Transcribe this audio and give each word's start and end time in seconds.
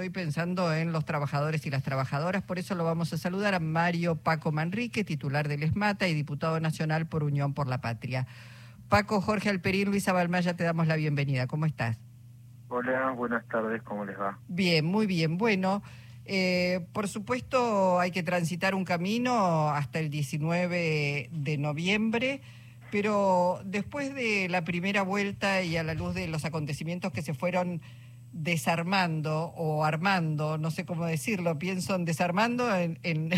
estoy 0.00 0.08
pensando 0.08 0.72
en 0.72 0.92
los 0.92 1.04
trabajadores 1.04 1.66
y 1.66 1.70
las 1.70 1.82
trabajadoras, 1.82 2.42
por 2.42 2.58
eso 2.58 2.74
lo 2.74 2.84
vamos 2.84 3.12
a 3.12 3.18
saludar 3.18 3.54
a 3.54 3.60
Mario 3.60 4.16
Paco 4.16 4.50
Manrique, 4.50 5.04
titular 5.04 5.46
del 5.46 5.62
ESMATA 5.62 6.08
y 6.08 6.14
diputado 6.14 6.58
nacional 6.58 7.06
por 7.06 7.22
Unión 7.22 7.52
por 7.52 7.68
la 7.68 7.82
Patria. 7.82 8.26
Paco, 8.88 9.20
Jorge 9.20 9.50
Alperín, 9.50 9.90
Luisa 9.90 10.14
Balmaya, 10.14 10.56
te 10.56 10.64
damos 10.64 10.86
la 10.86 10.96
bienvenida. 10.96 11.46
¿Cómo 11.46 11.66
estás? 11.66 11.98
Hola, 12.70 13.10
buenas 13.10 13.46
tardes, 13.48 13.82
¿cómo 13.82 14.06
les 14.06 14.18
va? 14.18 14.38
Bien, 14.48 14.86
muy 14.86 15.06
bien. 15.06 15.36
Bueno, 15.36 15.82
eh, 16.24 16.86
por 16.94 17.06
supuesto 17.06 18.00
hay 18.00 18.10
que 18.10 18.22
transitar 18.22 18.74
un 18.74 18.86
camino 18.86 19.68
hasta 19.68 19.98
el 19.98 20.08
19 20.08 21.28
de 21.30 21.58
noviembre, 21.58 22.40
pero 22.90 23.60
después 23.66 24.14
de 24.14 24.48
la 24.48 24.64
primera 24.64 25.02
vuelta 25.02 25.62
y 25.62 25.76
a 25.76 25.82
la 25.82 25.92
luz 25.92 26.14
de 26.14 26.26
los 26.26 26.46
acontecimientos 26.46 27.12
que 27.12 27.20
se 27.20 27.34
fueron 27.34 27.82
desarmando 28.32 29.52
o 29.56 29.84
armando, 29.84 30.58
no 30.58 30.70
sé 30.70 30.84
cómo 30.86 31.06
decirlo, 31.06 31.58
pienso 31.58 31.94
en 31.94 32.04
desarmando 32.04 32.74
en, 32.76 32.98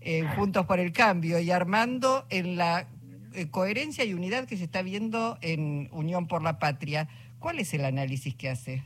en 0.00 0.28
Juntos 0.28 0.66
por 0.66 0.78
el 0.78 0.92
Cambio 0.92 1.38
y 1.40 1.50
armando 1.50 2.26
en 2.30 2.56
la 2.56 2.86
eh, 3.34 3.50
coherencia 3.50 4.04
y 4.04 4.14
unidad 4.14 4.46
que 4.46 4.56
se 4.56 4.64
está 4.64 4.82
viendo 4.82 5.38
en 5.40 5.88
Unión 5.90 6.28
por 6.28 6.42
la 6.42 6.60
Patria. 6.60 7.08
¿Cuál 7.40 7.58
es 7.58 7.74
el 7.74 7.84
análisis 7.84 8.36
que 8.36 8.48
hace? 8.48 8.84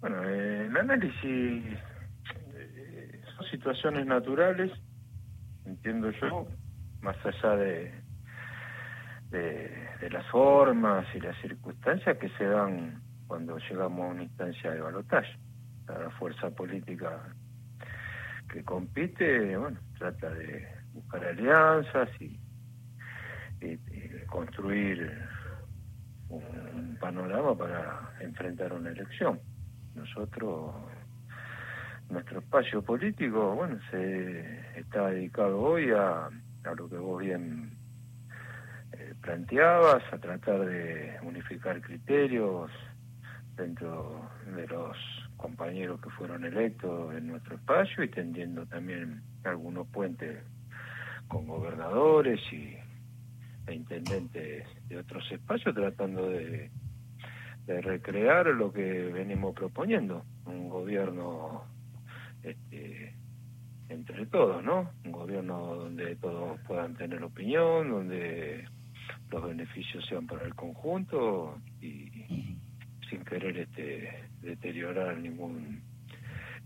Bueno, 0.00 0.22
eh, 0.22 0.66
el 0.66 0.76
análisis 0.76 1.64
eh, 2.54 3.20
son 3.36 3.46
situaciones 3.50 4.04
naturales, 4.06 4.70
entiendo 5.64 6.10
yo, 6.10 6.46
más 7.00 7.16
allá 7.24 7.56
de, 7.56 7.92
de, 9.30 10.10
las 10.10 10.26
formas 10.26 11.06
y 11.14 11.20
las 11.20 11.40
circunstancias 11.40 12.18
que 12.18 12.28
se 12.30 12.44
dan 12.44 13.00
cuando 13.30 13.56
llegamos 13.58 14.00
a 14.00 14.08
una 14.08 14.22
instancia 14.24 14.72
de 14.72 14.80
balotaje. 14.80 15.32
La 15.86 16.10
fuerza 16.18 16.50
política 16.50 17.32
que 18.52 18.64
compite, 18.64 19.56
bueno, 19.56 19.78
trata 19.96 20.30
de 20.30 20.66
buscar 20.92 21.24
alianzas 21.24 22.08
y 22.20 22.36
construir 24.26 25.28
un 26.28 26.98
panorama 27.00 27.56
para 27.56 28.14
enfrentar 28.18 28.72
una 28.72 28.90
elección. 28.90 29.38
Nosotros, 29.94 30.74
nuestro 32.08 32.40
espacio 32.40 32.82
político, 32.82 33.54
bueno, 33.54 33.78
se 33.92 34.80
está 34.80 35.06
dedicado 35.06 35.60
hoy 35.60 35.92
a, 35.92 36.26
a 36.64 36.74
lo 36.76 36.88
que 36.88 36.96
vos 36.96 37.22
bien 37.22 37.78
eh, 38.90 39.14
planteabas, 39.22 40.02
a 40.12 40.18
tratar 40.18 40.66
de 40.66 41.16
unificar 41.22 41.80
criterios 41.80 42.72
dentro 43.60 44.28
de 44.56 44.66
los 44.66 44.96
compañeros 45.36 46.00
que 46.00 46.10
fueron 46.10 46.44
electos 46.44 47.14
en 47.14 47.28
nuestro 47.28 47.56
espacio 47.56 48.02
y 48.02 48.08
tendiendo 48.08 48.66
también 48.66 49.22
algunos 49.44 49.86
puentes 49.88 50.42
con 51.28 51.46
gobernadores 51.46 52.40
y 52.52 52.76
intendentes 53.72 54.66
de 54.88 54.98
otros 54.98 55.30
espacios 55.30 55.74
tratando 55.74 56.28
de, 56.28 56.70
recrear 57.66 58.46
lo 58.48 58.72
que 58.72 58.82
venimos 58.82 59.54
proponiendo, 59.54 60.24
un 60.44 60.68
gobierno 60.68 61.62
este, 62.42 63.14
entre 63.88 64.26
todos, 64.26 64.64
¿no? 64.64 64.90
Un 65.04 65.12
gobierno 65.12 65.76
donde 65.76 66.16
todos 66.16 66.58
puedan 66.66 66.96
tener 66.96 67.22
opinión, 67.22 67.90
donde 67.90 68.66
los 69.30 69.44
beneficios 69.44 70.04
sean 70.06 70.26
para 70.26 70.44
el 70.46 70.56
conjunto 70.56 71.60
y 71.80 72.56
sin 73.10 73.24
querer 73.24 73.58
este 73.58 74.24
deteriorar 74.40 75.18
ningún 75.18 75.82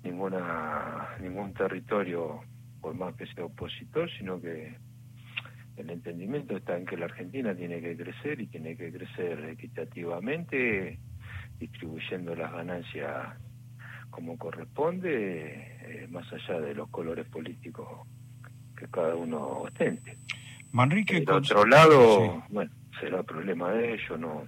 ninguna 0.04 1.08
ningún 1.20 1.54
territorio 1.54 2.42
por 2.80 2.94
más 2.94 3.14
que 3.16 3.26
sea 3.26 3.46
opositor, 3.46 4.10
sino 4.18 4.40
que 4.40 4.76
el 5.76 5.90
entendimiento 5.90 6.56
está 6.56 6.76
en 6.76 6.84
que 6.84 6.96
la 6.96 7.06
Argentina 7.06 7.54
tiene 7.54 7.80
que 7.80 7.96
crecer 7.96 8.40
y 8.40 8.46
tiene 8.46 8.76
que 8.76 8.92
crecer 8.92 9.44
equitativamente, 9.46 10.98
distribuyendo 11.58 12.34
las 12.36 12.52
ganancias 12.52 13.36
como 14.10 14.38
corresponde, 14.38 15.66
eh, 15.80 16.06
más 16.10 16.30
allá 16.32 16.60
de 16.60 16.74
los 16.74 16.88
colores 16.90 17.26
políticos 17.26 18.06
que 18.76 18.86
cada 18.88 19.16
uno 19.16 19.62
ostente. 19.62 20.16
Manrique, 20.70 21.22
Por 21.22 21.36
otro 21.36 21.64
lado, 21.64 22.44
bueno, 22.50 22.70
será 23.00 23.22
problema 23.22 23.72
de 23.72 23.94
ellos, 23.94 24.18
no, 24.18 24.44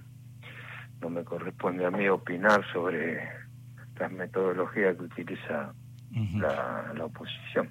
no 1.01 1.09
me 1.09 1.23
corresponde 1.23 1.85
a 1.85 1.91
mí 1.91 2.07
opinar 2.07 2.61
sobre 2.71 3.19
las 3.99 4.11
metodologías 4.11 4.95
que 4.97 5.03
utiliza 5.03 5.73
la, 6.11 6.93
la 6.95 7.05
oposición. 7.05 7.69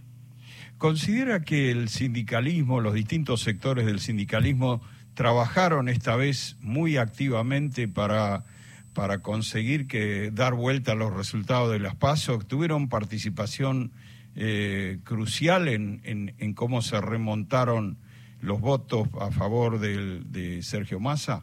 ¿Considera 0.78 1.40
que 1.42 1.70
el 1.70 1.88
sindicalismo, 1.88 2.80
los 2.80 2.94
distintos 2.94 3.40
sectores 3.40 3.86
del 3.86 4.00
sindicalismo 4.00 4.82
trabajaron 5.14 5.88
esta 5.88 6.16
vez 6.16 6.56
muy 6.60 6.98
activamente 6.98 7.88
para, 7.88 8.44
para 8.92 9.22
conseguir 9.22 9.86
que 9.86 10.30
dar 10.30 10.54
vuelta 10.54 10.92
a 10.92 10.94
los 10.94 11.14
resultados 11.14 11.72
de 11.72 11.78
las 11.78 11.94
PASO? 11.94 12.38
¿Tuvieron 12.40 12.88
participación 12.88 13.92
eh, 14.34 14.98
crucial 15.04 15.68
en, 15.68 16.02
en, 16.04 16.54
cómo 16.54 16.82
se 16.82 17.00
remontaron 17.00 17.96
los 18.42 18.60
votos 18.60 19.08
a 19.18 19.30
favor 19.30 19.78
de 19.80 20.60
Sergio 20.62 21.00
Massa? 21.00 21.42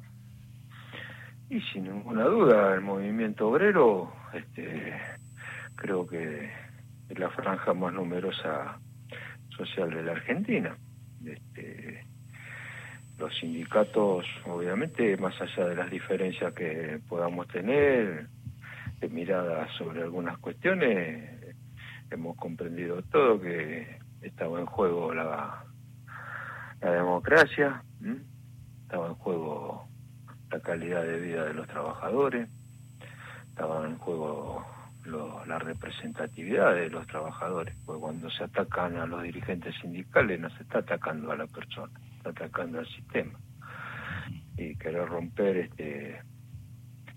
Y 1.50 1.62
sin 1.62 1.84
ninguna 1.84 2.24
duda, 2.26 2.74
el 2.74 2.82
movimiento 2.82 3.50
obrero 3.50 4.14
este, 4.34 4.94
creo 5.76 6.08
que 6.08 6.50
es 7.10 7.20
la 7.20 7.30
franja 7.30 7.74
más 7.74 7.94
numerosa 7.94 8.80
social 9.56 9.90
de 9.92 10.04
la 10.04 10.14
Argentina. 10.14 10.76
Este, 11.26 12.06
los 13.18 13.36
sindicatos, 13.38 14.26
obviamente, 14.46 15.16
más 15.18 15.40
allá 15.40 15.68
de 15.68 15.76
las 15.76 15.92
diferencias 15.92 16.54
que 16.54 17.00
podamos 17.08 17.48
tener, 17.48 18.28
de 19.00 19.10
miradas 19.10 19.70
sobre 19.78 20.02
algunas 20.02 20.38
cuestiones, 20.40 21.56
hemos 22.10 22.36
comprendido 22.38 23.02
todo 23.04 23.40
que 23.40 24.00
estaba 24.22 24.60
en 24.60 24.66
juego 24.66 25.14
la, 25.14 25.64
la 26.82 26.92
democracia, 26.92 27.84
estaba 28.84 29.08
en 29.08 29.16
juego 29.16 29.88
la 30.54 30.60
calidad 30.60 31.04
de 31.04 31.20
vida 31.20 31.46
de 31.46 31.54
los 31.56 31.68
trabajadores, 31.68 32.48
estaba 33.50 33.88
en 33.88 33.98
juego 33.98 34.64
la 35.48 35.60
representatividad 35.60 36.76
de 36.76 36.90
los 36.90 37.08
trabajadores, 37.08 37.76
porque 37.86 38.02
cuando 38.02 38.30
se 38.30 38.44
atacan 38.44 38.96
a 38.98 39.08
los 39.08 39.24
dirigentes 39.24 39.76
sindicales 39.82 40.40
no 40.40 40.50
se 40.52 40.64
está 40.64 40.80
atacando 40.80 41.32
a 41.32 41.36
la 41.36 41.48
persona, 41.48 41.92
está 42.18 42.30
atacando 42.30 42.80
al 42.80 42.88
sistema. 42.88 43.38
Y 44.56 44.76
querer 44.76 45.08
romper 45.10 45.58
este 45.58 46.22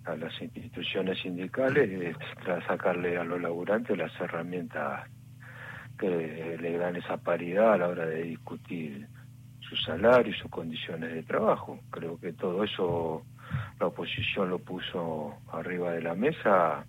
a 0.06 0.16
las 0.16 0.40
instituciones 0.40 1.20
sindicales 1.20 1.90
es 1.90 2.16
sacarle 2.66 3.18
a 3.18 3.24
los 3.24 3.40
laburantes 3.40 3.98
las 3.98 4.18
herramientas 4.20 5.08
que 5.98 6.56
le 6.60 6.78
dan 6.78 6.96
esa 6.96 7.18
paridad 7.18 7.74
a 7.74 7.78
la 7.78 7.88
hora 7.88 8.06
de 8.06 8.22
discutir 8.22 9.08
su 9.68 9.76
salario 9.76 10.32
y 10.32 10.38
sus 10.38 10.50
condiciones 10.50 11.12
de 11.12 11.22
trabajo. 11.22 11.78
Creo 11.90 12.18
que 12.18 12.32
todo 12.32 12.64
eso 12.64 13.22
la 13.80 13.86
oposición 13.86 14.50
lo 14.50 14.58
puso 14.58 15.34
arriba 15.52 15.92
de 15.92 16.02
la 16.02 16.14
mesa 16.14 16.86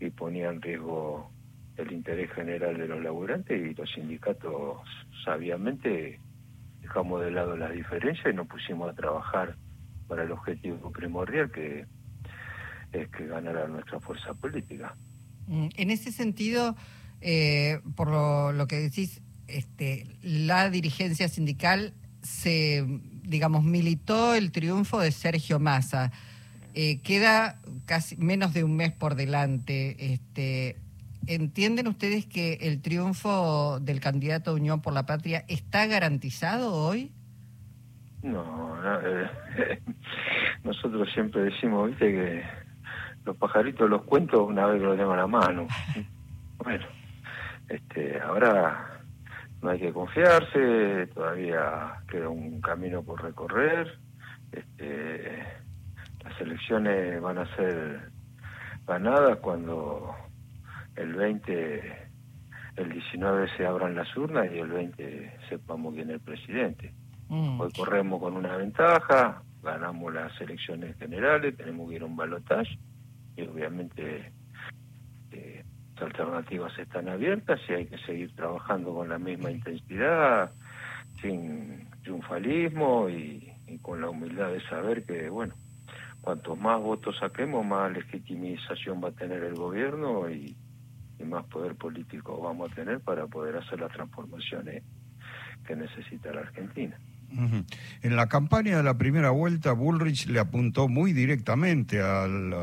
y 0.00 0.10
ponía 0.10 0.50
en 0.50 0.60
riesgo 0.60 1.30
el 1.76 1.92
interés 1.92 2.30
general 2.32 2.76
de 2.78 2.88
los 2.88 3.02
laburantes 3.02 3.60
y 3.60 3.74
los 3.74 3.90
sindicatos 3.92 4.78
sabiamente 5.24 6.18
dejamos 6.80 7.22
de 7.22 7.30
lado 7.30 7.56
las 7.56 7.72
diferencias 7.72 8.32
y 8.32 8.36
nos 8.36 8.46
pusimos 8.46 8.90
a 8.90 8.94
trabajar 8.94 9.56
para 10.08 10.22
el 10.22 10.32
objetivo 10.32 10.90
primordial 10.90 11.50
que 11.50 11.86
es 12.92 13.08
que 13.10 13.26
ganara 13.26 13.66
nuestra 13.66 14.00
fuerza 14.00 14.32
política. 14.34 14.94
Mm, 15.48 15.68
en 15.76 15.90
ese 15.90 16.12
sentido, 16.12 16.76
eh, 17.20 17.80
por 17.94 18.08
lo, 18.08 18.66
que 18.66 18.76
decís, 18.76 19.20
este, 19.48 20.06
la 20.22 20.70
dirigencia 20.70 21.28
sindical 21.28 21.92
se, 22.26 22.84
digamos, 23.22 23.64
militó 23.64 24.34
el 24.34 24.52
triunfo 24.52 25.00
de 25.00 25.12
Sergio 25.12 25.58
Massa. 25.58 26.12
Eh, 26.74 27.00
queda 27.00 27.60
casi 27.86 28.16
menos 28.16 28.52
de 28.52 28.64
un 28.64 28.76
mes 28.76 28.92
por 28.92 29.14
delante. 29.14 30.12
Este, 30.12 30.76
¿Entienden 31.26 31.88
ustedes 31.88 32.26
que 32.26 32.58
el 32.62 32.82
triunfo 32.82 33.80
del 33.80 34.00
candidato 34.00 34.54
Unión 34.54 34.82
por 34.82 34.92
la 34.92 35.06
Patria 35.06 35.44
está 35.48 35.86
garantizado 35.86 36.74
hoy? 36.74 37.12
No, 38.22 38.76
eh, 38.84 39.80
nosotros 40.64 41.08
siempre 41.14 41.42
decimos, 41.42 41.88
viste, 41.88 42.12
que 42.12 42.42
los 43.24 43.36
pajaritos 43.36 43.88
los 43.88 44.02
cuento 44.02 44.44
una 44.44 44.66
vez 44.66 44.80
que 44.80 44.86
los 44.86 44.96
tengo 44.98 45.12
en 45.12 45.18
la 45.18 45.26
mano. 45.26 45.66
Bueno, 46.58 46.86
este, 47.68 48.18
ahora 48.18 48.95
no 49.62 49.70
hay 49.70 49.78
que 49.78 49.92
confiarse, 49.92 51.06
todavía 51.08 51.94
queda 52.08 52.28
un 52.28 52.60
camino 52.60 53.02
por 53.02 53.22
recorrer. 53.22 53.98
Este, 54.52 55.42
las 56.22 56.40
elecciones 56.40 57.20
van 57.20 57.38
a 57.38 57.56
ser 57.56 58.10
ganadas 58.86 59.38
cuando 59.38 60.14
el 60.94 61.14
20, 61.14 62.08
el 62.76 62.88
19 62.90 63.48
se 63.56 63.66
abran 63.66 63.94
las 63.94 64.14
urnas 64.16 64.48
y 64.52 64.58
el 64.58 64.68
20 64.68 65.38
sepamos 65.48 65.94
quién 65.94 66.10
es 66.10 66.14
el 66.14 66.20
presidente. 66.20 66.92
Mm. 67.28 67.60
Hoy 67.60 67.72
corremos 67.72 68.20
con 68.20 68.36
una 68.36 68.56
ventaja, 68.56 69.42
ganamos 69.62 70.14
las 70.14 70.40
elecciones 70.40 70.96
generales, 70.96 71.56
tenemos 71.56 71.88
que 71.88 71.96
ir 71.96 72.02
a 72.02 72.06
un 72.06 72.16
balotaje 72.16 72.78
y 73.36 73.42
obviamente 73.42 74.32
alternativas 76.04 76.78
están 76.78 77.08
abiertas 77.08 77.60
y 77.68 77.72
hay 77.72 77.86
que 77.86 77.98
seguir 77.98 78.34
trabajando 78.34 78.94
con 78.94 79.08
la 79.08 79.18
misma 79.18 79.50
intensidad, 79.50 80.52
sin 81.20 81.88
triunfalismo 82.02 83.08
y, 83.08 83.52
con 83.82 84.00
la 84.00 84.08
humildad 84.08 84.52
de 84.52 84.60
saber 84.68 85.04
que, 85.04 85.28
bueno, 85.28 85.54
cuantos 86.20 86.58
más 86.58 86.80
votos 86.80 87.16
saquemos, 87.18 87.66
más 87.66 87.92
legitimización 87.92 89.02
va 89.02 89.08
a 89.08 89.12
tener 89.12 89.42
el 89.42 89.54
gobierno 89.54 90.30
y, 90.30 90.56
más 91.24 91.44
poder 91.46 91.74
político 91.74 92.40
vamos 92.40 92.70
a 92.70 92.74
tener 92.74 93.00
para 93.00 93.26
poder 93.26 93.56
hacer 93.56 93.80
las 93.80 93.90
transformaciones 93.92 94.84
que 95.66 95.74
necesita 95.74 96.32
la 96.32 96.42
Argentina. 96.42 96.96
En 98.02 98.16
la 98.16 98.28
campaña 98.28 98.76
de 98.76 98.82
la 98.84 98.96
primera 98.96 99.30
vuelta, 99.30 99.72
Bullrich 99.72 100.26
le 100.26 100.38
apuntó 100.38 100.88
muy 100.88 101.12
directamente 101.12 102.00
al, 102.00 102.54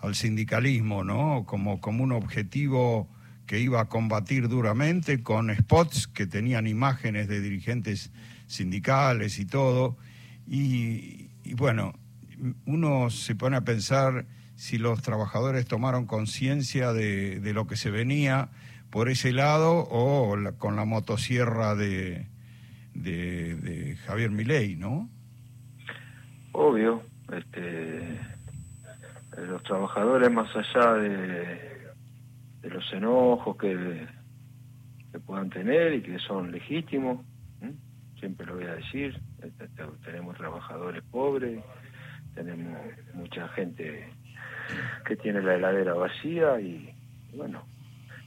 al 0.00 0.14
sindicalismo, 0.14 1.04
¿no? 1.04 1.44
Como, 1.46 1.80
como 1.80 2.04
un 2.04 2.12
objetivo 2.12 3.08
que 3.46 3.58
iba 3.58 3.80
a 3.80 3.88
combatir 3.88 4.48
duramente 4.48 5.22
con 5.22 5.54
spots 5.54 6.06
que 6.06 6.26
tenían 6.26 6.66
imágenes 6.66 7.28
de 7.28 7.40
dirigentes 7.40 8.12
sindicales 8.46 9.38
y 9.38 9.46
todo. 9.46 9.96
Y, 10.46 11.28
bueno, 11.56 11.94
uno 12.64 13.10
se 13.10 13.34
pone 13.34 13.56
a 13.56 13.62
pensar 13.62 14.26
si 14.54 14.78
los 14.78 15.02
trabajadores 15.02 15.66
tomaron 15.66 16.06
conciencia 16.06 16.92
de, 16.92 17.40
de, 17.40 17.52
lo 17.52 17.66
que 17.66 17.76
se 17.76 17.90
venía 17.90 18.50
por 18.90 19.08
ese 19.08 19.32
lado 19.32 19.86
o 19.90 20.36
con 20.58 20.76
la 20.76 20.84
motosierra 20.84 21.74
de, 21.74 22.26
de, 22.94 23.96
Javier 24.06 24.30
Milei, 24.30 24.76
¿no? 24.76 25.08
Obvio, 26.52 27.02
este, 27.32 28.18
los 29.46 29.62
trabajadores 29.62 30.30
más 30.30 30.48
allá 30.54 30.94
de, 30.94 31.80
los 32.62 32.92
enojos 32.92 33.56
que, 33.56 34.06
que 35.12 35.18
puedan 35.20 35.50
tener 35.50 35.94
y 35.94 36.02
que 36.02 36.18
son 36.18 36.52
legítimos, 36.52 37.24
siempre 38.20 38.46
lo 38.46 38.56
voy 38.56 38.64
a 38.64 38.74
decir, 38.74 39.18
este, 39.42 39.64
este, 39.64 39.84
tenemos 40.04 40.36
trabajadores 40.36 41.02
pobres, 41.10 41.64
tenemos 42.34 42.78
mucha 43.14 43.48
gente 43.48 44.08
que 45.06 45.16
tiene 45.16 45.42
la 45.42 45.54
heladera 45.54 45.94
vacía 45.94 46.60
y 46.60 46.94
bueno, 47.34 47.64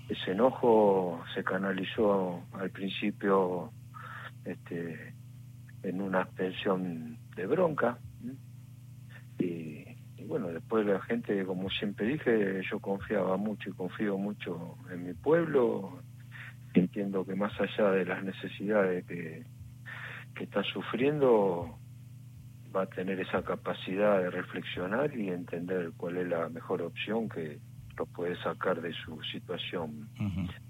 ese 0.10 0.32
enojo 0.32 1.24
se 1.34 1.44
canalizó 1.44 2.44
al 2.54 2.72
principio 2.72 3.72
este, 4.44 5.14
en 5.84 6.02
una 6.02 6.22
extensión 6.22 7.18
de 7.36 7.46
bronca. 7.46 7.98
Y, 9.40 9.83
bueno, 10.28 10.48
después 10.48 10.86
la 10.86 11.02
gente, 11.02 11.46
como 11.46 11.70
siempre 11.70 12.08
dije, 12.08 12.62
yo 12.70 12.80
confiaba 12.80 13.38
mucho 13.38 13.70
y 13.70 13.74
confío 13.74 14.18
mucho 14.18 14.78
en 14.92 15.06
mi 15.06 15.14
pueblo. 15.14 16.00
Entiendo 16.74 17.26
que 17.26 17.36
más 17.36 17.54
allá 17.60 17.92
de 17.92 18.06
las 18.06 18.24
necesidades 18.24 19.06
que, 19.06 19.44
que 20.36 20.44
está 20.44 20.64
sufriendo, 20.64 21.78
va 22.76 22.84
a 22.84 22.88
tener 22.88 23.20
esa 23.20 23.44
capacidad 23.44 24.20
de 24.20 24.30
reflexionar 24.30 25.16
y 25.16 25.30
entender 25.30 25.92
cuál 25.96 26.18
es 26.18 26.28
la 26.28 26.50
mejor 26.50 26.82
opción 26.82 27.30
que 27.30 27.60
lo 27.98 28.06
puede 28.08 28.36
sacar 28.42 28.82
de 28.82 28.94
su 28.94 29.22
situación 29.24 30.10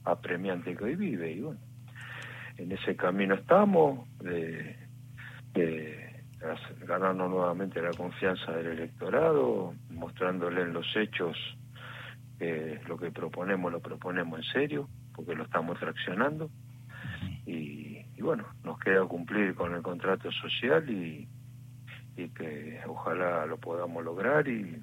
apremiante 0.03 0.75
que 0.75 0.83
hoy 0.83 0.95
vive. 0.95 1.31
Y 1.31 1.41
bueno, 1.41 1.59
en 2.57 2.71
ese 2.71 2.95
camino 2.95 3.35
estamos, 3.35 4.07
de, 4.19 4.75
ganando 6.85 7.27
nuevamente 7.27 7.81
la 7.81 7.91
confianza 7.91 8.51
del 8.51 8.67
electorado, 8.67 9.73
mostrándole 9.89 10.61
en 10.61 10.73
los 10.73 10.85
hechos 10.95 11.37
que 12.39 12.81
lo 12.87 12.97
que 12.97 13.11
proponemos 13.11 13.71
lo 13.71 13.79
proponemos 13.79 14.39
en 14.39 14.45
serio, 14.51 14.89
porque 15.15 15.35
lo 15.35 15.43
estamos 15.43 15.79
traccionando. 15.79 16.49
Y, 17.45 18.03
bueno, 18.21 18.45
nos 18.63 18.79
queda 18.79 19.05
cumplir 19.05 19.53
con 19.53 19.73
el 19.75 19.81
contrato 19.81 20.31
social 20.31 20.89
y, 20.89 21.27
y 22.15 22.29
que 22.29 22.79
ojalá 22.87 23.45
lo 23.45 23.57
podamos 23.57 24.03
lograr 24.03 24.47
y, 24.47 24.81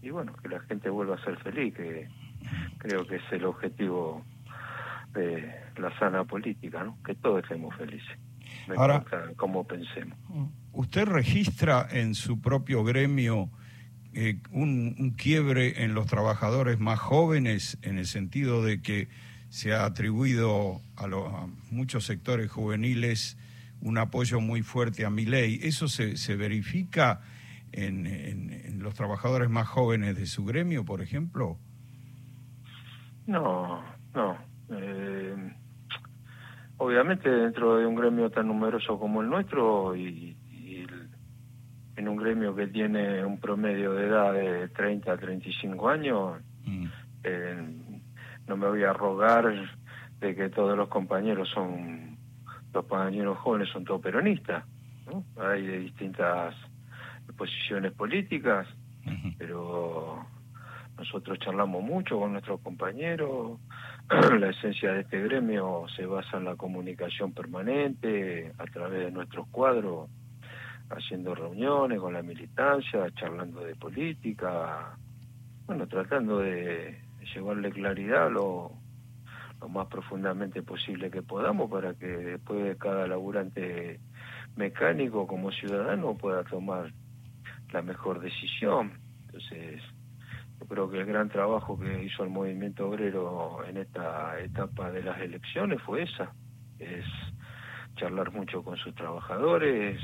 y 0.00 0.10
bueno, 0.10 0.34
que 0.42 0.48
la 0.48 0.60
gente 0.60 0.88
vuelva 0.88 1.16
a 1.16 1.24
ser 1.24 1.36
feliz, 1.38 1.74
que 1.74 2.08
creo 2.78 3.06
que 3.06 3.16
es 3.16 3.32
el 3.32 3.44
objetivo 3.44 4.24
de 5.12 5.54
la 5.76 5.96
sana 5.98 6.24
política, 6.24 6.84
¿no? 6.84 6.98
que 7.04 7.14
todos 7.14 7.42
estemos 7.42 7.74
felices. 7.76 8.18
Ahora, 8.76 9.04
como 9.36 9.66
pensemos. 9.66 10.18
Mm. 10.28 10.46
¿Usted 10.72 11.04
registra 11.06 11.86
en 11.90 12.14
su 12.14 12.40
propio 12.40 12.84
gremio 12.84 13.50
eh, 14.12 14.38
un, 14.50 15.14
quiebre 15.16 15.84
en 15.84 15.94
los 15.94 16.06
trabajadores 16.06 16.78
más 16.78 16.98
jóvenes 16.98 17.78
en 17.82 17.98
el 17.98 18.06
sentido 18.06 18.62
de 18.62 18.80
que 18.82 19.08
se 19.48 19.72
ha 19.72 19.84
atribuido 19.84 20.80
a, 20.96 21.46
muchos 21.70 22.04
sectores 22.04 22.50
juveniles 22.50 23.36
un 23.80 23.98
apoyo 23.98 24.40
muy 24.40 24.62
fuerte 24.62 25.04
a 25.04 25.10
mi 25.10 25.26
ley? 25.26 25.60
¿Eso 25.62 25.88
se, 25.88 26.16
se 26.16 26.36
verifica 26.36 27.20
en, 27.72 28.06
en 28.06 28.82
los 28.82 28.94
trabajadores 28.94 29.50
más 29.50 29.68
jóvenes 29.68 30.16
de 30.16 30.26
su 30.26 30.44
gremio, 30.44 30.84
por 30.84 31.02
ejemplo? 31.02 31.58
No, 33.26 33.82
no, 34.14 34.36
eh, 34.70 35.33
obviamente 36.78 37.28
dentro 37.30 37.76
de 37.76 37.86
un 37.86 37.94
gremio 37.94 38.30
tan 38.30 38.48
numeroso 38.48 38.98
como 38.98 39.22
el 39.22 39.28
nuestro 39.28 39.96
y, 39.96 40.36
en 41.96 42.08
un 42.08 42.16
gremio 42.16 42.54
que 42.56 42.66
tiene 42.66 43.24
un 43.24 43.38
promedio 43.38 43.92
de 43.92 44.06
edad 44.06 44.32
de 44.32 44.68
30 44.68 45.12
a 45.12 45.16
35 45.16 45.88
años, 45.88 46.40
mm. 46.64 46.86
eh, 47.22 47.62
no 48.48 48.56
me 48.56 48.66
voy 48.66 48.82
a 48.82 48.92
rogar 48.92 49.54
de 50.18 50.34
que 50.34 50.48
todos 50.50 50.76
los 50.76 50.88
compañeros 50.88 51.48
son, 51.50 52.18
los 52.72 52.84
compañeros 52.84 53.38
jóvenes 53.38 53.68
son 53.68 53.84
todos 53.84 54.00
peronistas. 54.00 54.64
Hay 55.36 55.64
de 55.64 55.78
distintas 55.78 56.54
posiciones 57.36 57.92
políticas, 57.92 58.66
pero 59.38 60.26
nosotros 60.96 61.38
charlamos 61.38 61.82
mucho 61.82 62.18
con 62.18 62.32
nuestros 62.32 62.60
compañeros, 62.60 63.58
la 64.38 64.50
esencia 64.50 64.92
de 64.92 65.00
este 65.00 65.20
gremio 65.22 65.86
se 65.96 66.04
basa 66.04 66.36
en 66.36 66.44
la 66.44 66.56
comunicación 66.56 67.32
permanente 67.32 68.52
a 68.58 68.64
través 68.66 69.06
de 69.06 69.10
nuestros 69.10 69.48
cuadros, 69.48 70.10
haciendo 70.90 71.34
reuniones 71.34 72.00
con 72.00 72.12
la 72.12 72.22
militancia, 72.22 73.10
charlando 73.14 73.60
de 73.60 73.74
política, 73.76 74.98
bueno, 75.66 75.86
tratando 75.86 76.40
de 76.40 76.98
llevarle 77.34 77.72
claridad 77.72 78.30
lo, 78.30 78.72
lo 79.60 79.68
más 79.70 79.86
profundamente 79.86 80.62
posible 80.62 81.10
que 81.10 81.22
podamos 81.22 81.70
para 81.70 81.94
que 81.94 82.06
después 82.06 82.76
cada 82.76 83.06
laburante 83.06 84.00
mecánico 84.56 85.26
como 85.26 85.50
ciudadano 85.50 86.14
pueda 86.14 86.44
tomar 86.44 86.92
la 87.72 87.80
mejor 87.80 88.20
decisión. 88.20 88.92
Entonces, 89.26 89.80
creo 90.66 90.90
que 90.90 91.00
el 91.00 91.06
gran 91.06 91.28
trabajo 91.28 91.78
que 91.78 92.04
hizo 92.04 92.24
el 92.24 92.30
movimiento 92.30 92.88
obrero 92.88 93.64
en 93.66 93.78
esta 93.78 94.38
etapa 94.40 94.90
de 94.90 95.02
las 95.02 95.20
elecciones 95.20 95.80
fue 95.82 96.02
esa, 96.02 96.32
es 96.78 97.04
charlar 97.96 98.32
mucho 98.32 98.62
con 98.62 98.76
sus 98.76 98.94
trabajadores, 98.94 100.00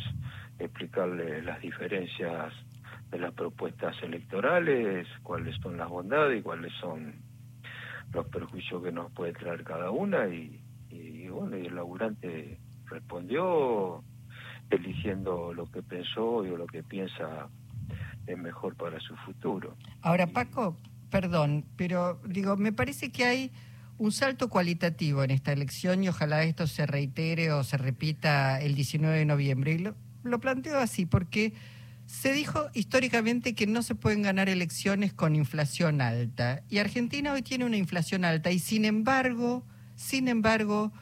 explicarles 0.59 1.45
las 1.45 1.61
diferencias 1.61 2.53
de 3.11 3.19
las 3.19 3.33
propuestas 3.35 3.97
electorales, 4.03 5.07
cuáles 5.23 5.57
son 5.57 5.77
las 5.77 5.89
bondades 5.89 6.39
y 6.39 6.43
cuáles 6.43 6.73
son 6.81 7.15
los 8.13 8.27
perjuicios 8.29 8.83
que 8.83 8.93
nos 8.93 9.11
puede 9.13 9.33
traer 9.33 9.65
cada 9.65 9.91
una 9.91 10.29
y, 10.29 10.61
y 10.91 11.29
bueno, 11.29 11.57
y 11.57 11.67
el 11.67 11.75
laburante 11.75 12.59
respondió 12.87 14.03
eligiendo 14.71 15.53
lo 15.53 15.67
que 15.67 15.83
pensó 15.83 16.45
y 16.45 16.57
lo 16.57 16.67
que 16.67 16.83
piensa 16.83 17.49
es 18.33 18.39
mejor 18.39 18.75
para 18.77 19.01
su 19.01 19.15
futuro. 19.17 19.77
Ahora, 20.03 20.27
Paco, 20.27 20.77
perdón, 21.11 21.65
pero 21.77 22.21
digo, 22.27 22.57
me 22.57 22.73
parece 22.73 23.11
que 23.11 23.25
hay 23.25 23.53
un 23.99 24.13
salto 24.13 24.49
cualitativo 24.49 25.23
en 25.23 25.31
esta 25.31 25.53
elección 25.53 26.03
y 26.03 26.09
ojalá 26.09 26.43
esto 26.45 26.67
se 26.67 26.87
reitere 26.87 27.53
o 27.53 27.63
se 27.65 27.77
repita 27.77 28.61
el 28.61 28.75
19 28.75 29.19
de 29.19 29.25
noviembre. 29.27 29.73
Y 29.75 29.79
lo, 29.79 29.95
lo 30.23 30.41
planteo 30.41 30.79
así 30.79 31.05
porque 31.05 31.53
se 32.07 32.33
dijo 32.33 32.69
históricamente 32.75 33.55
que 33.55 33.67
no 33.67 33.83
se 33.83 33.95
pueden 33.95 34.23
ganar 34.23 34.49
elecciones 34.49 35.13
con 35.13 35.37
inflación 35.37 36.01
alta 36.01 36.63
y 36.69 36.79
Argentina 36.79 37.33
hoy 37.33 37.43
tiene 37.43 37.65
una 37.65 37.77
inflación 37.77 38.25
alta 38.25 38.51
y 38.51 38.59
sin 38.59 38.85
embargo, 38.85 39.65
sin 39.95 40.27
embargo, 40.27 40.93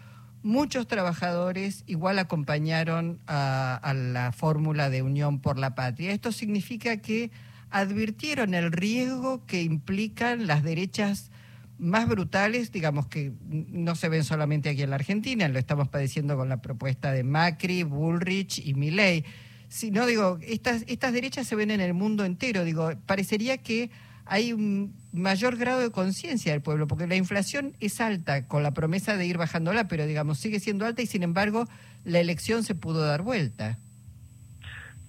muchos 0.43 0.87
trabajadores 0.87 1.85
igual 1.87 2.19
acompañaron 2.19 3.21
a, 3.27 3.95
la 3.95 4.33
fórmula 4.33 4.91
de 4.91 5.03
Unión 5.03 5.41
por 5.41 5.59
la 5.59 5.75
Patria. 5.75 6.13
Esto 6.13 6.33
significa 6.33 6.99
que 6.99 7.31
advirtieron 7.71 8.55
el 8.55 8.73
riesgo 8.73 9.45
que 9.47 9.63
implican 9.63 10.47
las 10.47 10.63
derechas 10.63 11.31
más 11.79 12.09
brutales, 12.09 12.73
digamos 12.73 13.07
que 13.07 13.33
no 13.49 13.95
se 13.95 14.09
ven 14.09 14.25
solamente 14.25 14.69
aquí 14.69 14.83
en 14.83 14.91
la 14.91 14.97
Argentina, 14.97 15.47
lo 15.49 15.59
estamos 15.59 15.89
padeciendo 15.89 16.37
con 16.37 16.49
la 16.49 16.61
propuesta 16.61 17.13
de 17.13 17.23
Macri, 17.23 17.85
Bullrich 17.85 18.59
y 18.59 18.75
Milley, 18.75 19.25
sino 19.69 20.07
digo, 20.07 20.39
estas, 20.43 20.83
estas 20.89 21.13
derechas 21.13 21.47
se 21.47 21.55
ven 21.55 21.71
en 21.71 21.81
el 21.81 21.95
mundo 21.95 22.25
entero, 22.25 22.65
digo, 22.65 22.91
parecería 23.07 23.59
que 23.59 23.91
hay 24.29 24.53
un 24.53 24.95
mayor 25.13 25.57
grado 25.57 25.81
de 25.81 25.91
conciencia 25.91 26.53
del 26.53 26.63
pueblo, 26.63 26.87
porque 26.87 27.07
la 27.07 27.17
inflación 27.17 27.73
es 27.81 28.01
alta, 28.01 28.47
con 28.47 28.63
la 28.63 28.73
promesa 28.73 29.17
de 29.17 29.27
ir 29.27 29.39
bajándola, 29.39 29.89
pero 29.89 30.07
digamos, 30.07 30.39
sigue 30.39 30.61
siendo 30.61 30.87
alta 30.87 31.03
y 31.03 31.07
sin 31.07 31.23
embargo 31.23 31.65
la 32.05 32.21
elección 32.21 32.63
se 32.63 32.75
pudo 32.75 33.05
dar 33.05 33.23
vuelta. 33.23 33.79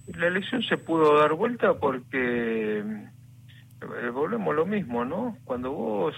La 0.07 0.27
elección 0.27 0.63
se 0.63 0.77
pudo 0.77 1.19
dar 1.19 1.33
vuelta 1.33 1.75
porque 1.75 2.79
eh, 2.79 4.09
volvemos 4.11 4.53
a 4.53 4.55
lo 4.55 4.65
mismo, 4.65 5.05
¿no? 5.05 5.37
Cuando 5.43 5.71
vos, 5.71 6.15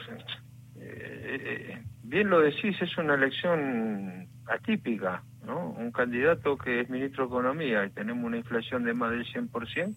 eh, 0.79 0.79
eh, 0.79 1.83
bien 2.03 2.29
lo 2.29 2.39
decís, 2.39 2.75
es 2.81 2.97
una 2.97 3.15
elección 3.15 4.27
atípica, 4.47 5.23
¿no? 5.45 5.71
Un 5.71 5.91
candidato 5.91 6.57
que 6.57 6.81
es 6.81 6.89
ministro 6.89 7.25
de 7.25 7.29
Economía 7.29 7.85
y 7.85 7.89
tenemos 7.89 8.23
una 8.23 8.37
inflación 8.37 8.83
de 8.83 8.93
más 8.93 9.11
del 9.11 9.25
100%, 9.25 9.93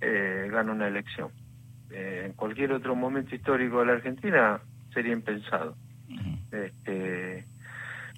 eh, 0.00 0.48
gana 0.52 0.72
una 0.72 0.86
elección 0.86 1.30
eh, 1.96 2.22
en 2.26 2.32
cualquier 2.32 2.72
otro 2.72 2.96
momento 2.96 3.36
histórico 3.36 3.78
de 3.78 3.86
la 3.86 3.92
Argentina 3.92 4.60
sería 4.92 5.12
impensado. 5.12 5.76
Este, 6.50 7.44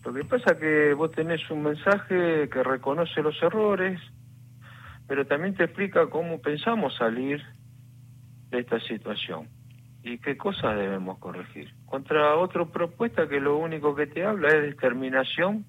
lo 0.02 0.14
que 0.14 0.24
pasa 0.24 0.52
es 0.52 0.58
que 0.58 0.94
vos 0.94 1.10
tenés 1.10 1.50
un 1.50 1.62
mensaje 1.62 2.48
que 2.48 2.62
reconoce 2.62 3.20
los 3.20 3.40
errores, 3.42 4.00
pero 5.06 5.26
también 5.26 5.54
te 5.54 5.64
explica 5.64 6.06
cómo 6.08 6.40
pensamos 6.40 6.96
salir 6.96 7.42
de 8.50 8.60
esta 8.60 8.80
situación 8.80 9.48
y 10.02 10.18
qué 10.18 10.38
cosas 10.38 10.78
debemos 10.78 11.18
corregir. 11.18 11.74
Contra 11.84 12.36
otra 12.36 12.64
propuesta 12.64 13.28
que 13.28 13.40
lo 13.40 13.58
único 13.58 13.94
que 13.94 14.06
te 14.06 14.24
habla 14.24 14.48
es 14.48 14.62
de 14.62 14.68
exterminación 14.68 15.66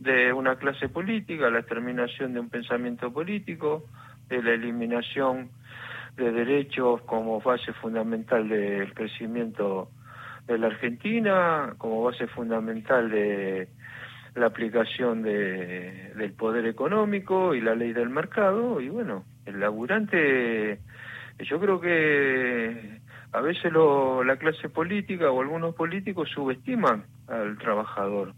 de 0.00 0.32
una 0.32 0.56
clase 0.56 0.88
política, 0.88 1.50
la 1.50 1.58
exterminación 1.58 2.32
de 2.32 2.40
un 2.40 2.48
pensamiento 2.48 3.12
político, 3.12 3.84
de 4.28 4.42
la 4.42 4.52
eliminación 4.52 5.50
de 6.16 6.32
derechos 6.32 7.02
como 7.02 7.40
base 7.40 7.72
fundamental 7.74 8.48
del 8.48 8.92
crecimiento 8.94 9.90
de 10.46 10.58
la 10.58 10.68
Argentina, 10.68 11.74
como 11.78 12.02
base 12.02 12.26
fundamental 12.28 13.10
de 13.10 13.68
la 14.34 14.46
aplicación 14.46 15.22
de, 15.22 16.12
del 16.16 16.32
poder 16.32 16.66
económico 16.66 17.54
y 17.54 17.60
la 17.60 17.74
ley 17.74 17.92
del 17.92 18.10
mercado. 18.10 18.80
Y 18.80 18.88
bueno, 18.88 19.24
el 19.44 19.60
laburante, 19.60 20.78
yo 21.38 21.60
creo 21.60 21.80
que 21.80 23.00
a 23.32 23.40
veces 23.40 23.72
lo, 23.72 24.24
la 24.24 24.36
clase 24.36 24.68
política 24.68 25.30
o 25.30 25.40
algunos 25.40 25.74
políticos 25.74 26.30
subestiman 26.30 27.04
al 27.28 27.58
trabajador. 27.58 28.34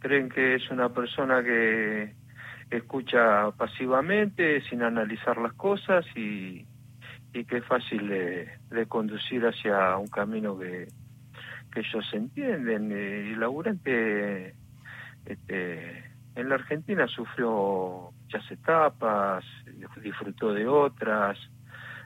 Creen 0.00 0.28
que 0.30 0.54
es 0.54 0.70
una 0.70 0.88
persona 0.90 1.42
que 1.42 2.14
escucha 2.70 3.50
pasivamente, 3.52 4.62
sin 4.68 4.82
analizar 4.82 5.38
las 5.38 5.52
cosas 5.54 6.06
y, 6.16 6.64
y 7.32 7.44
que 7.44 7.58
es 7.58 7.64
fácil 7.64 8.08
de, 8.08 8.86
conducir 8.86 9.44
hacia 9.46 9.96
un 9.96 10.08
camino 10.08 10.58
que, 10.58 10.88
que 11.72 11.80
ellos 11.80 12.04
entienden. 12.12 12.90
Eh, 12.92 13.26
y 13.28 13.32
el 13.32 13.40
laburante 13.40 14.54
este, 15.26 16.04
en 16.34 16.48
la 16.48 16.54
Argentina 16.54 17.06
sufrió 17.06 18.12
muchas 18.22 18.50
etapas, 18.50 19.44
disfrutó 20.02 20.52
de 20.52 20.66
otras. 20.66 21.38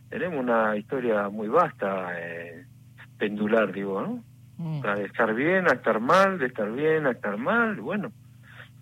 Tenemos 0.09 0.41
una 0.41 0.77
historia 0.77 1.29
muy 1.29 1.49
vasta, 1.49 2.13
eh, 2.19 2.67
pendular, 3.19 3.73
digo, 3.73 4.01
¿no? 4.03 4.25
Mm. 4.59 4.81
De 4.83 5.05
estar 5.05 5.35
bien 5.35 5.69
a 5.69 5.75
estar 5.75 6.01
mal, 6.01 6.39
de 6.39 6.47
estar 6.47 6.71
bien 6.71 7.07
a 7.07 7.13
estar 7.13 7.37
mal. 7.39 7.81
Bueno, 7.81 8.13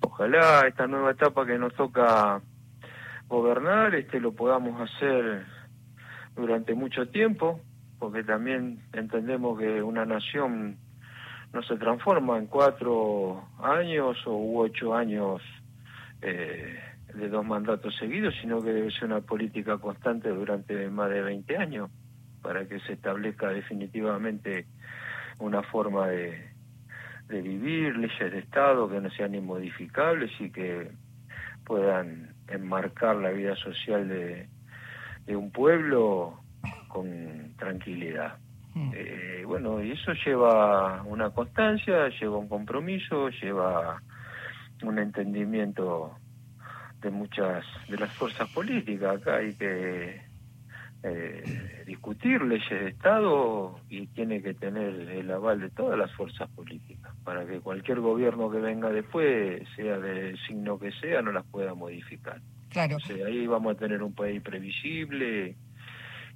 ojalá 0.00 0.66
esta 0.66 0.86
nueva 0.86 1.12
etapa 1.12 1.46
que 1.46 1.58
nos 1.58 1.74
toca 1.74 2.40
gobernar 3.28 3.94
este 3.94 4.18
lo 4.18 4.32
podamos 4.32 4.80
hacer 4.80 5.44
durante 6.40 6.74
mucho 6.74 7.08
tiempo, 7.08 7.60
porque 7.98 8.24
también 8.24 8.80
entendemos 8.92 9.58
que 9.58 9.82
una 9.82 10.04
nación 10.04 10.78
no 11.52 11.62
se 11.62 11.76
transforma 11.76 12.38
en 12.38 12.46
cuatro 12.46 13.44
años 13.62 14.16
o 14.26 14.58
ocho 14.60 14.94
años 14.94 15.42
eh, 16.22 16.78
de 17.14 17.28
dos 17.28 17.44
mandatos 17.44 17.96
seguidos, 17.96 18.34
sino 18.40 18.60
que 18.60 18.72
debe 18.72 18.90
ser 18.90 19.04
una 19.04 19.20
política 19.20 19.78
constante 19.78 20.28
durante 20.28 20.88
más 20.90 21.10
de 21.10 21.22
20 21.22 21.56
años 21.56 21.90
para 22.42 22.66
que 22.66 22.80
se 22.80 22.94
establezca 22.94 23.48
definitivamente 23.48 24.66
una 25.38 25.62
forma 25.62 26.08
de, 26.08 26.50
de 27.28 27.42
vivir, 27.42 27.96
leyes 27.96 28.32
de 28.32 28.38
Estado 28.38 28.88
que 28.88 29.00
no 29.00 29.10
sean 29.10 29.34
inmodificables 29.34 30.30
y 30.40 30.50
que 30.50 30.90
puedan 31.64 32.34
enmarcar 32.48 33.16
la 33.16 33.30
vida 33.30 33.56
social 33.56 34.08
de, 34.08 34.48
de 35.30 35.36
un 35.36 35.52
pueblo 35.52 36.40
con 36.88 37.54
tranquilidad. 37.56 38.36
Mm. 38.74 38.90
Eh, 38.92 39.42
bueno, 39.46 39.80
y 39.80 39.92
eso 39.92 40.12
lleva 40.26 41.04
una 41.04 41.30
constancia, 41.30 42.08
lleva 42.20 42.36
un 42.36 42.48
compromiso, 42.48 43.28
lleva 43.28 44.02
un 44.82 44.98
entendimiento 44.98 46.16
de 47.00 47.10
muchas 47.10 47.64
de 47.88 47.96
las 47.96 48.12
fuerzas 48.14 48.50
políticas. 48.50 49.20
Acá 49.20 49.36
hay 49.36 49.54
que 49.54 50.20
eh, 51.04 51.84
discutir 51.86 52.42
leyes 52.42 52.68
de 52.68 52.88
Estado 52.88 53.78
y 53.88 54.08
tiene 54.08 54.42
que 54.42 54.54
tener 54.54 54.92
el 55.10 55.30
aval 55.30 55.60
de 55.60 55.70
todas 55.70 55.96
las 55.96 56.12
fuerzas 56.16 56.50
políticas 56.50 57.14
para 57.22 57.46
que 57.46 57.60
cualquier 57.60 58.00
gobierno 58.00 58.50
que 58.50 58.58
venga 58.58 58.90
después, 58.90 59.62
sea 59.76 59.96
del 60.00 60.36
signo 60.48 60.76
que 60.76 60.90
sea, 60.90 61.22
no 61.22 61.30
las 61.30 61.46
pueda 61.46 61.74
modificar. 61.74 62.40
Claro. 62.70 62.98
ahí 63.26 63.46
vamos 63.46 63.74
a 63.74 63.78
tener 63.78 64.02
un 64.02 64.12
país 64.12 64.40
previsible 64.40 65.56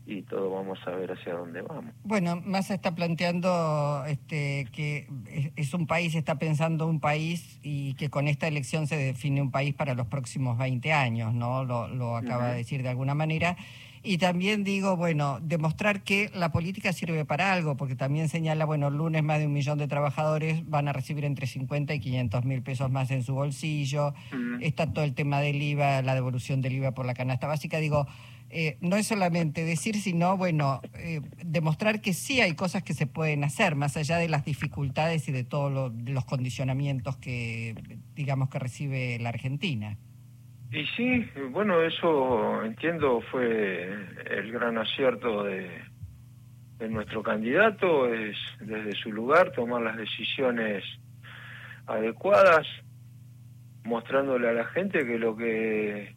y 0.06 0.22
todo 0.22 0.50
vamos 0.50 0.78
a 0.86 0.90
ver 0.90 1.12
hacia 1.12 1.32
dónde 1.32 1.62
vamos. 1.62 1.94
Bueno, 2.02 2.42
Massa 2.44 2.74
está 2.74 2.94
planteando 2.94 4.04
este, 4.06 4.66
que 4.72 5.08
es, 5.56 5.72
un 5.72 5.86
país, 5.86 6.14
está 6.14 6.38
pensando 6.38 6.86
un 6.86 7.00
país 7.00 7.58
y 7.62 7.94
que 7.94 8.10
con 8.10 8.28
esta 8.28 8.46
elección 8.46 8.86
se 8.86 8.96
define 8.96 9.40
un 9.40 9.50
país 9.50 9.74
para 9.74 9.94
los 9.94 10.06
próximos 10.08 10.58
20 10.58 10.92
años, 10.92 11.32
¿no? 11.32 11.64
Lo, 11.64 11.88
lo 11.88 12.16
acaba 12.16 12.50
de 12.50 12.58
decir 12.58 12.82
de 12.82 12.90
alguna 12.90 13.14
manera. 13.14 13.56
Y 14.06 14.18
también 14.18 14.64
digo, 14.64 14.98
bueno, 14.98 15.38
demostrar 15.40 16.02
que 16.02 16.30
la 16.34 16.52
política 16.52 16.92
sirve 16.92 17.24
para 17.24 17.54
algo, 17.54 17.78
porque 17.78 17.96
también 17.96 18.28
señala, 18.28 18.66
bueno, 18.66 18.88
el 18.88 18.94
lunes 18.96 19.22
más 19.22 19.38
de 19.38 19.46
un 19.46 19.54
millón 19.54 19.78
de 19.78 19.88
trabajadores 19.88 20.68
van 20.68 20.88
a 20.88 20.92
recibir 20.92 21.24
entre 21.24 21.46
50 21.46 21.94
y 21.94 22.00
500 22.00 22.44
mil 22.44 22.62
pesos 22.62 22.90
más 22.90 23.10
en 23.10 23.22
su 23.22 23.32
bolsillo. 23.32 24.12
Está 24.60 24.92
todo 24.92 25.06
el 25.06 25.14
tema 25.14 25.40
del 25.40 25.62
IVA, 25.62 26.02
la 26.02 26.14
devolución 26.14 26.60
del 26.60 26.74
IVA 26.74 26.92
por 26.92 27.06
la 27.06 27.14
canasta 27.14 27.46
básica. 27.46 27.78
Digo, 27.78 28.06
eh, 28.50 28.76
no 28.82 28.96
es 28.96 29.06
solamente 29.06 29.64
decir, 29.64 29.98
sino, 29.98 30.36
bueno, 30.36 30.82
eh, 30.98 31.22
demostrar 31.42 32.02
que 32.02 32.12
sí 32.12 32.42
hay 32.42 32.54
cosas 32.54 32.82
que 32.82 32.92
se 32.92 33.06
pueden 33.06 33.42
hacer, 33.42 33.74
más 33.74 33.96
allá 33.96 34.18
de 34.18 34.28
las 34.28 34.44
dificultades 34.44 35.26
y 35.28 35.32
de 35.32 35.44
todos 35.44 35.92
los 36.06 36.24
condicionamientos 36.26 37.16
que, 37.16 37.74
digamos, 38.14 38.50
que 38.50 38.58
recibe 38.58 39.18
la 39.18 39.30
Argentina. 39.30 39.96
Y 40.74 40.84
sí, 40.96 41.30
bueno, 41.50 41.80
eso 41.82 42.64
entiendo 42.64 43.20
fue 43.30 43.94
el 44.28 44.50
gran 44.50 44.76
acierto 44.76 45.44
de, 45.44 45.70
de 46.78 46.88
nuestro 46.88 47.22
candidato, 47.22 48.12
es 48.12 48.36
desde 48.58 48.90
su 49.00 49.12
lugar 49.12 49.52
tomar 49.52 49.82
las 49.82 49.96
decisiones 49.96 50.82
adecuadas, 51.86 52.66
mostrándole 53.84 54.48
a 54.48 54.52
la 54.52 54.64
gente 54.64 55.06
que 55.06 55.16
lo 55.16 55.36
que 55.36 56.12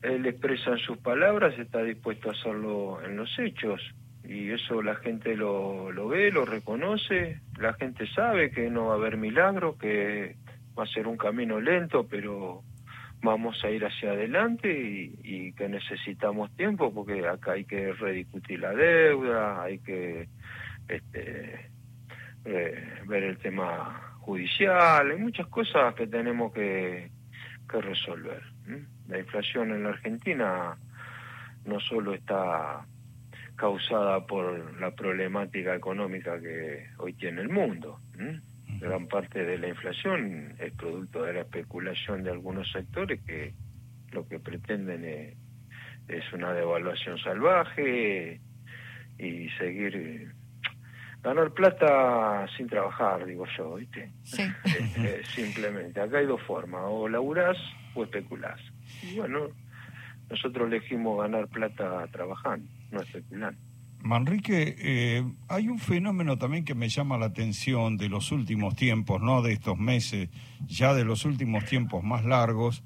él 0.00 0.24
expresa 0.24 0.70
en 0.70 0.78
sus 0.78 0.96
palabras 0.96 1.58
está 1.58 1.82
dispuesto 1.82 2.30
a 2.30 2.32
hacerlo 2.32 3.02
en 3.04 3.14
los 3.14 3.38
hechos. 3.38 3.82
Y 4.24 4.52
eso 4.52 4.80
la 4.80 4.94
gente 4.94 5.36
lo, 5.36 5.92
lo 5.92 6.08
ve, 6.08 6.30
lo 6.32 6.46
reconoce, 6.46 7.42
la 7.58 7.74
gente 7.74 8.06
sabe 8.14 8.52
que 8.52 8.70
no 8.70 8.86
va 8.86 8.94
a 8.94 8.96
haber 8.96 9.18
milagro, 9.18 9.76
que 9.76 10.36
va 10.78 10.84
a 10.84 10.86
ser 10.86 11.06
un 11.06 11.18
camino 11.18 11.60
lento, 11.60 12.06
pero 12.08 12.62
vamos 13.20 13.62
a 13.64 13.70
ir 13.70 13.84
hacia 13.84 14.12
adelante 14.12 14.70
y, 14.70 15.52
que 15.52 15.68
necesitamos 15.68 16.54
tiempo 16.56 16.92
porque 16.92 17.26
acá 17.26 17.52
hay 17.52 17.64
que 17.64 17.92
rediscutir 17.92 18.60
la 18.60 18.72
deuda, 18.72 19.62
hay 19.62 19.78
que 19.80 20.28
este, 20.86 21.70
eh, 22.44 23.02
ver 23.06 23.22
el 23.24 23.38
tema 23.38 24.16
judicial, 24.20 25.10
hay 25.10 25.18
muchas 25.18 25.46
cosas 25.48 25.94
que 25.94 26.06
tenemos 26.06 26.52
que, 26.52 27.10
que 27.68 27.80
resolver. 27.80 28.42
La 29.08 29.18
inflación 29.18 29.72
en 29.72 29.84
la 29.84 29.90
Argentina 29.90 30.76
no 31.64 31.80
solo 31.80 32.14
está 32.14 32.86
causada 33.56 34.26
por 34.26 34.80
la 34.80 34.92
problemática 34.92 35.74
económica 35.74 36.40
que 36.40 36.88
hoy 36.98 37.14
tiene 37.14 37.40
el 37.40 37.48
mundo, 37.48 38.00
gran 38.80 39.06
parte 39.08 39.44
de 39.44 39.58
la 39.58 39.68
inflación 39.68 40.54
es 40.58 40.72
producto 40.72 41.22
de 41.22 41.34
la 41.34 41.40
especulación 41.40 42.22
de 42.22 42.30
algunos 42.30 42.70
sectores 42.70 43.20
que 43.26 43.54
lo 44.12 44.26
que 44.26 44.38
pretenden 44.38 45.04
es, 45.04 45.36
es 46.08 46.32
una 46.32 46.52
devaluación 46.52 47.18
salvaje 47.18 48.40
y 49.18 49.48
seguir 49.58 49.96
eh, 49.96 50.32
ganar 51.22 51.50
plata 51.52 52.46
sin 52.56 52.68
trabajar, 52.68 53.26
digo 53.26 53.44
yo, 53.56 53.74
¿viste? 53.74 54.12
Sí. 54.24 54.42
Eh, 54.98 55.22
simplemente, 55.24 56.00
acá 56.00 56.18
hay 56.18 56.26
dos 56.26 56.42
formas, 56.42 56.82
o 56.86 57.08
laburás 57.08 57.56
o 57.94 58.04
especulás. 58.04 58.60
Y 59.02 59.16
bueno, 59.16 59.48
nosotros 60.28 60.66
elegimos 60.66 61.20
ganar 61.20 61.46
plata 61.48 62.06
trabajando, 62.10 62.68
no 62.90 63.00
especulando. 63.00 63.60
Manrique, 64.00 64.76
eh, 64.78 65.24
hay 65.48 65.68
un 65.68 65.78
fenómeno 65.78 66.38
también 66.38 66.64
que 66.64 66.74
me 66.74 66.88
llama 66.88 67.18
la 67.18 67.26
atención 67.26 67.96
de 67.96 68.08
los 68.08 68.32
últimos 68.32 68.76
tiempos, 68.76 69.20
no 69.20 69.42
de 69.42 69.52
estos 69.52 69.78
meses, 69.78 70.28
ya 70.66 70.94
de 70.94 71.04
los 71.04 71.24
últimos 71.24 71.64
tiempos 71.64 72.04
más 72.04 72.24
largos, 72.24 72.82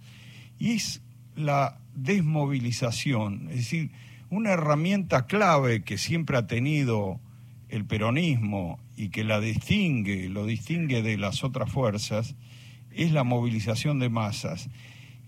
y 0.58 0.72
es 0.72 1.02
la 1.36 1.78
desmovilización, 1.94 3.48
es 3.50 3.56
decir, 3.56 3.90
una 4.30 4.52
herramienta 4.52 5.26
clave 5.26 5.82
que 5.82 5.98
siempre 5.98 6.38
ha 6.38 6.46
tenido 6.46 7.20
el 7.68 7.84
peronismo 7.84 8.78
y 8.96 9.10
que 9.10 9.24
la 9.24 9.40
distingue, 9.40 10.28
lo 10.28 10.46
distingue 10.46 11.02
de 11.02 11.18
las 11.18 11.44
otras 11.44 11.70
fuerzas, 11.70 12.34
es 12.90 13.12
la 13.12 13.24
movilización 13.24 13.98
de 13.98 14.08
masas. 14.08 14.70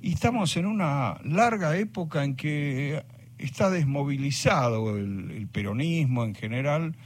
Y 0.00 0.12
estamos 0.12 0.57
en 0.57 0.67
una 0.67 1.19
larga 1.25 1.76
época 1.79 2.25
en 2.25 2.37
que 2.37 3.03
está 3.45 3.71
desmovilizado 3.71 4.97
el, 4.97 5.49
peronismo 5.53 6.25
en 6.25 6.35
general, 6.35 6.97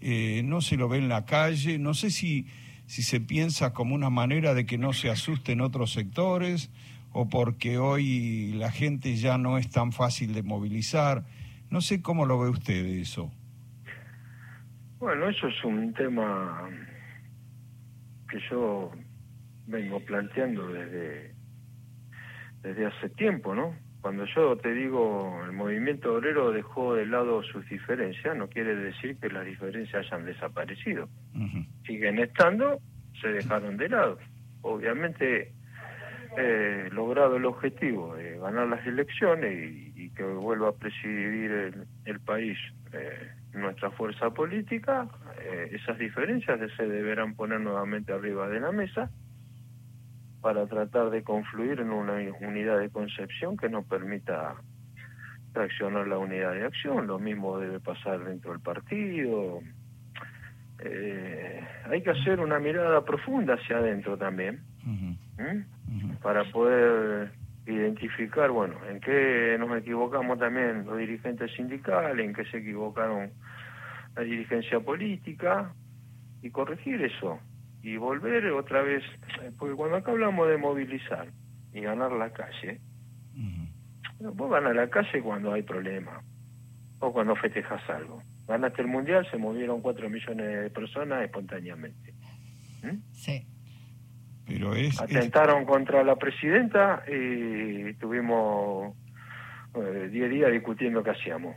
eh, 0.00 0.42
no 0.44 0.60
se 0.60 0.76
lo 0.76 0.88
ve 0.88 0.98
en 0.98 1.08
la 1.08 1.24
calle, 1.24 1.78
no 1.78 1.94
sé 1.94 2.10
si, 2.10 2.46
si 2.86 3.02
se 3.02 3.20
piensa 3.20 3.72
como 3.72 3.94
una 3.94 4.10
manera 4.10 4.54
de 4.54 4.66
que 4.66 4.78
no 4.78 4.92
se 4.92 5.10
asusten 5.10 5.60
otros 5.60 5.92
sectores 5.92 6.70
o 7.12 7.28
porque 7.28 7.78
hoy 7.78 8.52
la 8.54 8.70
gente 8.70 9.14
ya 9.16 9.38
no 9.38 9.58
es 9.58 9.70
tan 9.70 9.92
fácil 9.92 10.34
de 10.34 10.42
movilizar. 10.42 11.24
No 11.70 11.80
sé 11.80 12.02
cómo 12.02 12.26
lo 12.26 12.38
ve 12.38 12.48
usted 12.48 12.84
eso. 12.84 13.30
Bueno, 14.98 15.28
eso 15.28 15.48
es 15.48 15.64
un 15.64 15.92
tema 15.94 16.68
que 18.30 18.38
yo 18.50 18.92
vengo 19.66 20.00
planteando 20.00 20.68
desde, 20.68 21.34
desde 22.62 22.86
hace 22.86 23.08
tiempo, 23.10 23.54
¿no? 23.54 23.74
Cuando 24.02 24.24
yo 24.26 24.56
te 24.56 24.74
digo 24.74 25.40
el 25.44 25.52
movimiento 25.52 26.16
obrero 26.16 26.50
dejó 26.50 26.94
de 26.96 27.06
lado 27.06 27.40
sus 27.44 27.66
diferencias, 27.68 28.36
no 28.36 28.48
quiere 28.48 28.74
decir 28.74 29.16
que 29.18 29.28
las 29.28 29.46
diferencias 29.46 30.04
hayan 30.06 30.26
desaparecido. 30.26 31.08
Siguen 31.86 32.18
estando, 32.18 32.80
se 33.20 33.28
dejaron 33.28 33.76
de 33.76 33.88
lado. 33.88 34.18
Obviamente, 34.62 35.52
eh, 36.36 36.88
logrado 36.90 37.36
el 37.36 37.44
objetivo 37.44 38.16
de 38.16 38.38
ganar 38.38 38.66
las 38.66 38.84
elecciones 38.84 39.70
y, 39.94 40.10
que 40.10 40.24
vuelva 40.24 40.70
a 40.70 40.72
presidir 40.72 41.86
el, 42.04 42.20
país 42.20 42.58
eh, 42.92 43.30
nuestra 43.54 43.90
fuerza 43.92 44.30
política, 44.30 45.08
eh, 45.40 45.70
esas 45.72 45.96
diferencias 45.96 46.58
se 46.76 46.86
deberán 46.88 47.34
poner 47.34 47.60
nuevamente 47.60 48.12
arriba 48.12 48.48
de 48.48 48.60
la 48.60 48.72
mesa 48.72 49.10
para 50.42 50.66
tratar 50.66 51.10
de 51.10 51.22
confluir 51.22 51.80
en 51.80 51.90
una 51.90 52.14
unidad 52.40 52.80
de 52.80 52.90
concepción 52.90 53.56
que 53.56 53.68
nos 53.68 53.86
permita 53.86 54.56
traccionar 55.52 56.08
la 56.08 56.18
unidad 56.18 56.52
de 56.52 56.64
acción. 56.64 57.06
Lo 57.06 57.20
mismo 57.20 57.58
debe 57.58 57.78
pasar 57.78 58.24
dentro 58.24 58.50
del 58.50 58.60
partido. 58.60 59.60
Eh, 60.80 61.64
hay 61.88 62.02
que 62.02 62.10
hacer 62.10 62.40
una 62.40 62.58
mirada 62.58 63.04
profunda 63.04 63.54
hacia 63.54 63.78
adentro 63.78 64.18
también, 64.18 64.62
para 66.22 66.44
poder 66.50 67.30
identificar, 67.64 68.50
bueno, 68.50 68.74
en 68.90 68.98
qué 68.98 69.56
nos 69.60 69.78
equivocamos 69.78 70.40
también 70.40 70.84
los 70.84 70.98
dirigentes 70.98 71.52
sindicales, 71.54 72.26
en 72.26 72.34
qué 72.34 72.44
se 72.46 72.58
equivocaron 72.58 73.30
la 74.16 74.22
dirigencia 74.22 74.80
política 74.80 75.72
y 76.42 76.50
corregir 76.50 77.00
eso 77.02 77.38
y 77.82 77.96
volver 77.96 78.46
otra 78.52 78.82
vez, 78.82 79.02
eh, 79.42 79.50
porque 79.58 79.74
cuando 79.74 79.96
acá 79.96 80.12
hablamos 80.12 80.48
de 80.48 80.56
movilizar 80.56 81.28
y 81.72 81.80
ganar 81.80 82.12
la 82.12 82.32
calle, 82.32 82.80
vos 84.20 84.50
ganas 84.50 84.74
la 84.74 84.88
calle 84.88 85.20
cuando 85.20 85.52
hay 85.52 85.62
problemas 85.62 86.24
o 87.00 87.12
cuando 87.12 87.34
festejas 87.34 87.82
algo. 87.90 88.22
Ganaste 88.46 88.82
el 88.82 88.88
mundial, 88.88 89.26
se 89.30 89.36
movieron 89.36 89.80
cuatro 89.80 90.08
millones 90.08 90.62
de 90.62 90.70
personas 90.70 91.24
espontáneamente. 91.24 92.14
¿Mm? 92.82 92.98
Sí. 93.12 93.46
Pero 94.46 94.74
es, 94.74 95.00
Atentaron 95.00 95.64
contra 95.64 96.04
la 96.04 96.16
presidenta 96.16 97.02
y 97.08 97.94
tuvimos 97.94 98.94
10 99.74 100.14
eh, 100.14 100.28
días 100.28 100.52
discutiendo 100.52 101.02
qué 101.02 101.10
hacíamos. 101.10 101.56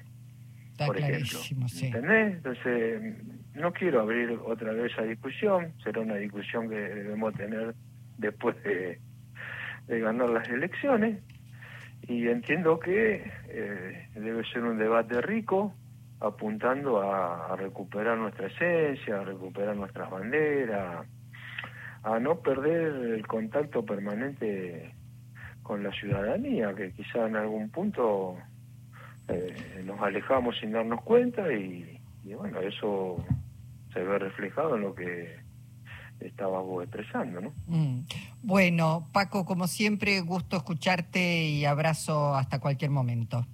por 0.78 0.98
ejemplo. 0.98 1.40
¿Entendés? 1.82 2.36
Entonces, 2.36 3.16
no 3.56 3.72
quiero 3.72 4.02
abrir 4.02 4.38
otra 4.46 4.74
vez 4.74 4.92
esa 4.92 5.04
discusión, 5.04 5.74
será 5.84 6.02
una 6.02 6.16
discusión 6.16 6.70
que 6.70 6.76
debemos 6.76 7.34
tener 7.36 7.74
después 8.18 8.62
de, 8.64 9.00
ganar 9.88 10.30
las 10.30 10.50
elecciones 10.50 11.22
y 12.08 12.28
entiendo 12.28 12.80
que 12.80 13.32
eh, 13.50 14.10
debe 14.16 14.44
ser 14.52 14.64
un 14.64 14.78
debate 14.78 15.22
rico 15.22 15.74
apuntando 16.20 17.02
a, 17.02 17.56
recuperar 17.56 18.18
nuestra 18.18 18.48
esencia, 18.48 19.22
a 19.22 19.24
recuperar 19.24 19.76
nuestras 19.76 20.10
banderas, 20.10 21.06
a 22.04 22.20
no 22.20 22.40
perder 22.40 23.14
el 23.14 23.28
contacto 23.28 23.86
permanente 23.86 24.94
con 25.62 25.84
la 25.84 25.92
ciudadanía, 25.92 26.74
que 26.74 26.92
quizá 26.92 27.28
en 27.28 27.36
algún 27.36 27.70
punto 27.70 28.38
eh, 29.28 29.84
nos 29.86 30.02
alejamos 30.02 30.58
sin 30.60 30.72
darnos 30.72 31.02
cuenta 31.04 31.52
y 31.54 32.00
bueno, 32.34 32.60
eso 32.60 33.24
se 33.96 34.04
ve 34.04 34.20
reflejado 34.20 34.76
en 34.76 34.82
lo 34.82 34.94
que 34.94 35.40
estaba 36.20 36.62
vos 36.62 36.84
expresando, 36.84 37.42
¿no? 37.42 37.54
Mm. 37.68 38.02
Bueno, 38.44 39.10
Paco, 39.14 39.46
como 39.46 39.68
siempre, 39.68 40.20
gusto 40.22 40.58
escucharte 40.58 41.46
y 41.46 41.66
abrazo 41.66 42.36
hasta 42.36 42.60
cualquier 42.60 42.92
momento. 42.92 43.48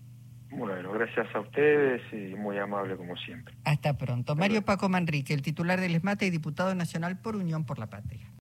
Bueno, 0.50 0.92
gracias 0.92 1.34
a 1.34 1.40
ustedes 1.40 2.02
y 2.12 2.36
muy 2.36 2.58
amable 2.58 2.98
como 2.98 3.16
siempre. 3.16 3.56
Hasta 3.64 3.98
pronto. 3.98 4.36
Mario 4.36 4.64
Paco 4.64 4.90
Manrique, 4.90 5.34
el 5.34 5.42
titular 5.42 5.80
del 5.80 5.96
ESMATE 5.96 6.26
y 6.26 6.30
diputado 6.30 6.76
nacional 6.76 7.20
por 7.20 7.38
Unión 7.38 7.66
por 7.66 7.80
la 7.80 7.88
Patria. 7.88 8.28